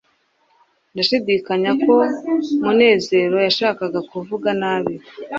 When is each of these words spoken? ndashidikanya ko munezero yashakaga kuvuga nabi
ndashidikanya 0.93 1.71
ko 1.83 1.95
munezero 2.63 3.35
yashakaga 3.47 3.99
kuvuga 4.11 4.49
nabi 4.61 4.93